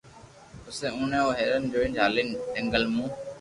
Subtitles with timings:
[0.63, 3.07] پسي اوڻي او ھيرن ني جالين جنگل مون